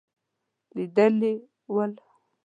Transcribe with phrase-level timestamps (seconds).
[0.75, 1.33] لیدلي
[1.73, 1.91] ول.